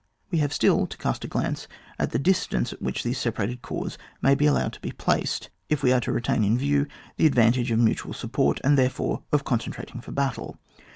We 0.31 0.39
have 0.39 0.51
still 0.51 0.87
to 0.87 0.97
cast 0.97 1.23
a 1.25 1.27
glance 1.27 1.67
at 1.99 2.09
the 2.09 2.17
distances 2.17 2.73
at 2.73 2.81
which 2.81 3.03
these 3.03 3.19
separated 3.19 3.61
corps 3.61 3.99
may 4.19 4.33
be 4.33 4.47
allowed 4.47 4.73
to 4.73 4.79
be 4.79 4.91
placed, 4.91 5.51
if 5.69 5.83
we 5.83 5.93
are 5.93 5.99
to 5.99 6.11
retain 6.11 6.43
in 6.43 6.57
view 6.57 6.87
the 7.17 7.27
advantage 7.27 7.69
of 7.69 7.77
mutual 7.77 8.13
support, 8.13 8.59
and, 8.63 8.79
therefore, 8.79 9.21
of 9.31 9.43
concentrating 9.43 10.01
for 10.01 10.11
battle. 10.11 10.57